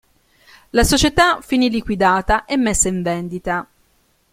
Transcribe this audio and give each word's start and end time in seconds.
La 0.71 0.83
società 0.83 1.41
finì 1.41 1.69
liquidata 1.69 2.45
e 2.45 2.57
messa 2.57 2.87
in 2.87 3.03
vendita. 3.03 3.67